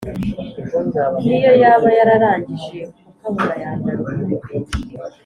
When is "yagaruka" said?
3.63-4.53